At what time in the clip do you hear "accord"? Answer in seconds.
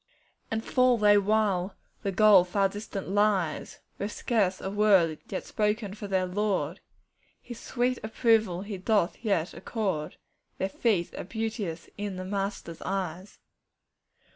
9.53-10.17